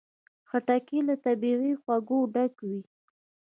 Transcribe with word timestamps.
خټکی 0.49 0.99
له 1.07 1.15
طبیعي 1.25 1.73
خوږو 1.81 2.19
ډک 2.33 2.53
وي. 2.67 2.79